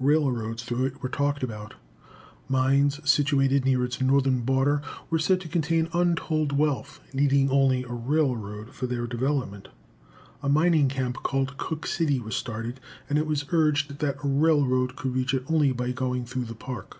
[0.00, 1.74] Railroads through it were talked about.
[2.48, 7.92] Mines, situated near its northern border, were said to contain untold wealth, needing only a
[7.92, 9.68] railroad for their development.
[10.42, 14.96] A mining camp, called Cooke City, was started, and it was urged that a railroad
[14.96, 16.96] could reach it only by going through the Park.